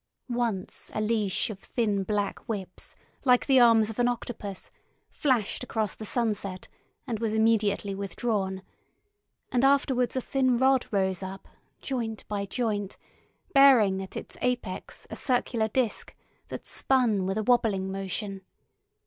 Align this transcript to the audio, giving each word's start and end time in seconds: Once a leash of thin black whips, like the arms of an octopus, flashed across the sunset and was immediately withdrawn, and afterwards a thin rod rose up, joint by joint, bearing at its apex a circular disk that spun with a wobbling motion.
Once 0.29 0.89
a 0.95 0.99
leash 0.99 1.51
of 1.51 1.59
thin 1.59 2.01
black 2.01 2.39
whips, 2.49 2.95
like 3.23 3.45
the 3.45 3.59
arms 3.59 3.91
of 3.91 3.99
an 3.99 4.07
octopus, 4.07 4.71
flashed 5.11 5.63
across 5.63 5.93
the 5.93 6.05
sunset 6.05 6.67
and 7.05 7.19
was 7.19 7.35
immediately 7.35 7.93
withdrawn, 7.93 8.63
and 9.51 9.63
afterwards 9.63 10.15
a 10.15 10.19
thin 10.21 10.57
rod 10.57 10.87
rose 10.89 11.21
up, 11.21 11.47
joint 11.83 12.27
by 12.27 12.47
joint, 12.47 12.97
bearing 13.53 14.01
at 14.01 14.17
its 14.17 14.37
apex 14.41 15.05
a 15.11 15.15
circular 15.15 15.67
disk 15.67 16.15
that 16.47 16.65
spun 16.65 17.27
with 17.27 17.37
a 17.37 17.43
wobbling 17.43 17.91
motion. 17.91 18.41